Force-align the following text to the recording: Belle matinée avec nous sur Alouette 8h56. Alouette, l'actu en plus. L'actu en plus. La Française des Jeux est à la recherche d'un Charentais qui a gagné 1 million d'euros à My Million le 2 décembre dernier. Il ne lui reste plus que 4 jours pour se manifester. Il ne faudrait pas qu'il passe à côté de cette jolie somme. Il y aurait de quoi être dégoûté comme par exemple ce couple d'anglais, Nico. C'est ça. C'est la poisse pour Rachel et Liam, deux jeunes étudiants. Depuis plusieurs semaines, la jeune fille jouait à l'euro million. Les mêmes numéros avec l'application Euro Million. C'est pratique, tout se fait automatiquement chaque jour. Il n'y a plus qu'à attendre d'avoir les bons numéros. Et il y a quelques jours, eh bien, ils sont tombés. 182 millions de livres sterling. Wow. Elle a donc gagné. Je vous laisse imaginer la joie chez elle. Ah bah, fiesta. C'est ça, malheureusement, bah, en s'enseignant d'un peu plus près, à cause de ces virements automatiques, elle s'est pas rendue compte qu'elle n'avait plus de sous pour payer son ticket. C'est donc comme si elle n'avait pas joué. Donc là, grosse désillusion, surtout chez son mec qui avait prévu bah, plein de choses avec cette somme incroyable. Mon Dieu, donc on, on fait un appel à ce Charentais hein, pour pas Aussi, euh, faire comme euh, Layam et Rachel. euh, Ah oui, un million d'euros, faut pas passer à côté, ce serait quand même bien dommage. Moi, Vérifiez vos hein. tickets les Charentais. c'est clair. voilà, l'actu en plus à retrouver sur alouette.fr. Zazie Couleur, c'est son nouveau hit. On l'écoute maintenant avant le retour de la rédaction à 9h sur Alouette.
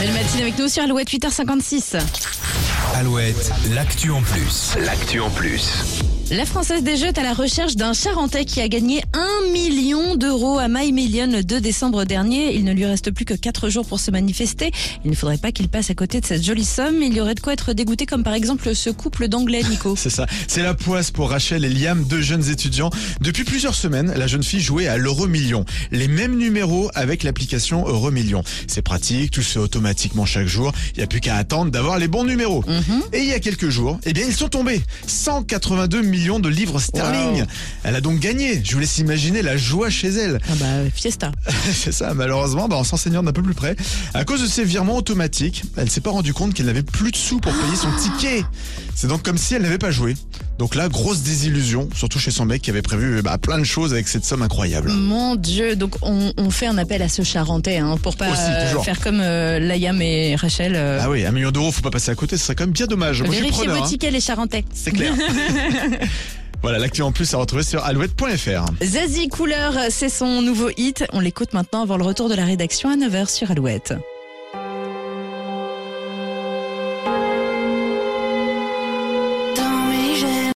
Belle 0.00 0.12
matinée 0.14 0.44
avec 0.44 0.58
nous 0.58 0.68
sur 0.68 0.82
Alouette 0.82 1.10
8h56. 1.10 1.98
Alouette, 2.94 3.52
l'actu 3.74 4.10
en 4.10 4.22
plus. 4.22 4.74
L'actu 4.86 5.20
en 5.20 5.28
plus. 5.28 6.00
La 6.30 6.46
Française 6.46 6.84
des 6.84 6.96
Jeux 6.96 7.08
est 7.08 7.18
à 7.18 7.24
la 7.24 7.34
recherche 7.34 7.74
d'un 7.74 7.92
Charentais 7.92 8.44
qui 8.44 8.60
a 8.60 8.68
gagné 8.68 9.02
1 9.14 9.50
million 9.52 10.14
d'euros 10.14 10.60
à 10.60 10.68
My 10.68 10.92
Million 10.92 11.26
le 11.26 11.42
2 11.42 11.60
décembre 11.60 12.04
dernier. 12.04 12.54
Il 12.54 12.62
ne 12.62 12.72
lui 12.72 12.84
reste 12.84 13.10
plus 13.10 13.24
que 13.24 13.34
4 13.34 13.68
jours 13.68 13.84
pour 13.84 13.98
se 13.98 14.12
manifester. 14.12 14.70
Il 15.04 15.10
ne 15.10 15.16
faudrait 15.16 15.38
pas 15.38 15.50
qu'il 15.50 15.68
passe 15.68 15.90
à 15.90 15.94
côté 15.94 16.20
de 16.20 16.26
cette 16.26 16.44
jolie 16.44 16.64
somme. 16.64 17.02
Il 17.02 17.12
y 17.14 17.20
aurait 17.20 17.34
de 17.34 17.40
quoi 17.40 17.52
être 17.52 17.72
dégoûté 17.72 18.06
comme 18.06 18.22
par 18.22 18.34
exemple 18.34 18.76
ce 18.76 18.90
couple 18.90 19.26
d'anglais, 19.26 19.62
Nico. 19.68 19.96
C'est 19.98 20.08
ça. 20.08 20.26
C'est 20.46 20.62
la 20.62 20.74
poisse 20.74 21.10
pour 21.10 21.30
Rachel 21.30 21.64
et 21.64 21.68
Liam, 21.68 22.04
deux 22.04 22.22
jeunes 22.22 22.48
étudiants. 22.48 22.90
Depuis 23.20 23.42
plusieurs 23.42 23.74
semaines, 23.74 24.14
la 24.16 24.28
jeune 24.28 24.44
fille 24.44 24.60
jouait 24.60 24.86
à 24.86 24.98
l'euro 24.98 25.26
million. 25.26 25.64
Les 25.90 26.06
mêmes 26.06 26.36
numéros 26.36 26.92
avec 26.94 27.24
l'application 27.24 27.88
Euro 27.88 28.12
Million. 28.12 28.44
C'est 28.68 28.82
pratique, 28.82 29.32
tout 29.32 29.42
se 29.42 29.54
fait 29.54 29.58
automatiquement 29.58 30.26
chaque 30.26 30.46
jour. 30.46 30.70
Il 30.94 30.98
n'y 30.98 31.04
a 31.04 31.08
plus 31.08 31.20
qu'à 31.20 31.34
attendre 31.34 31.72
d'avoir 31.72 31.98
les 31.98 32.06
bons 32.06 32.24
numéros. 32.24 32.62
Et 33.12 33.18
il 33.18 33.26
y 33.26 33.32
a 33.32 33.40
quelques 33.40 33.68
jours, 33.68 33.98
eh 34.04 34.12
bien, 34.12 34.24
ils 34.28 34.36
sont 34.36 34.48
tombés. 34.48 34.80
182 35.08 36.02
millions 36.02 36.19
de 36.20 36.48
livres 36.48 36.78
sterling. 36.78 37.40
Wow. 37.40 37.46
Elle 37.84 37.96
a 37.96 38.00
donc 38.00 38.20
gagné. 38.20 38.60
Je 38.62 38.74
vous 38.74 38.80
laisse 38.80 38.98
imaginer 38.98 39.40
la 39.40 39.56
joie 39.56 39.88
chez 39.88 40.08
elle. 40.08 40.38
Ah 40.48 40.54
bah, 40.60 40.66
fiesta. 40.94 41.32
C'est 41.72 41.92
ça, 41.92 42.12
malheureusement, 42.14 42.68
bah, 42.68 42.76
en 42.76 42.84
s'enseignant 42.84 43.22
d'un 43.22 43.32
peu 43.32 43.42
plus 43.42 43.54
près, 43.54 43.74
à 44.12 44.24
cause 44.24 44.42
de 44.42 44.46
ces 44.46 44.64
virements 44.64 44.96
automatiques, 44.96 45.64
elle 45.76 45.90
s'est 45.90 46.02
pas 46.02 46.10
rendue 46.10 46.34
compte 46.34 46.52
qu'elle 46.52 46.66
n'avait 46.66 46.82
plus 46.82 47.10
de 47.10 47.16
sous 47.16 47.40
pour 47.40 47.52
payer 47.52 47.76
son 47.76 47.90
ticket. 47.92 48.44
C'est 48.94 49.06
donc 49.06 49.22
comme 49.22 49.38
si 49.38 49.54
elle 49.54 49.62
n'avait 49.62 49.78
pas 49.78 49.90
joué. 49.90 50.14
Donc 50.60 50.74
là, 50.74 50.90
grosse 50.90 51.22
désillusion, 51.22 51.88
surtout 51.94 52.18
chez 52.18 52.30
son 52.30 52.44
mec 52.44 52.60
qui 52.60 52.68
avait 52.68 52.82
prévu 52.82 53.22
bah, 53.22 53.38
plein 53.38 53.58
de 53.58 53.64
choses 53.64 53.94
avec 53.94 54.08
cette 54.08 54.26
somme 54.26 54.42
incroyable. 54.42 54.92
Mon 54.92 55.34
Dieu, 55.34 55.74
donc 55.74 55.94
on, 56.02 56.34
on 56.36 56.50
fait 56.50 56.66
un 56.66 56.76
appel 56.76 57.00
à 57.00 57.08
ce 57.08 57.22
Charentais 57.22 57.78
hein, 57.78 57.96
pour 58.02 58.14
pas 58.14 58.30
Aussi, 58.30 58.42
euh, 58.42 58.78
faire 58.80 59.00
comme 59.00 59.20
euh, 59.22 59.58
Layam 59.58 60.02
et 60.02 60.36
Rachel. 60.36 60.74
euh, 60.76 61.00
Ah 61.02 61.08
oui, 61.08 61.24
un 61.24 61.32
million 61.32 61.50
d'euros, 61.50 61.72
faut 61.72 61.80
pas 61.80 61.88
passer 61.88 62.10
à 62.10 62.14
côté, 62.14 62.36
ce 62.36 62.44
serait 62.44 62.56
quand 62.56 62.64
même 62.64 62.72
bien 62.72 62.84
dommage. 62.84 63.22
Moi, 63.22 63.34
Vérifiez 63.34 63.68
vos 63.68 63.82
hein. 63.82 63.86
tickets 63.86 64.12
les 64.12 64.20
Charentais. 64.20 64.66
c'est 64.74 64.90
clair. 64.90 65.14
voilà, 66.62 66.78
l'actu 66.78 67.00
en 67.00 67.10
plus 67.10 67.32
à 67.32 67.38
retrouver 67.38 67.62
sur 67.62 67.82
alouette.fr. 67.82 68.84
Zazie 68.84 69.28
Couleur, 69.30 69.72
c'est 69.88 70.10
son 70.10 70.42
nouveau 70.42 70.68
hit. 70.76 71.04
On 71.14 71.20
l'écoute 71.20 71.54
maintenant 71.54 71.84
avant 71.84 71.96
le 71.96 72.04
retour 72.04 72.28
de 72.28 72.34
la 72.34 72.44
rédaction 72.44 72.90
à 72.90 72.96
9h 72.96 73.30
sur 73.34 73.50
Alouette. 73.50 73.94